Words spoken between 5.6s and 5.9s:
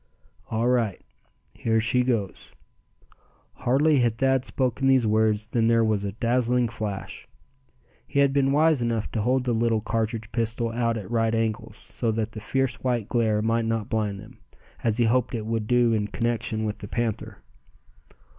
there